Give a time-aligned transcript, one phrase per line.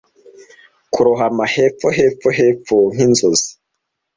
[0.93, 3.49] Kurohama hepfo, hepfo, hepfo nkinzozi!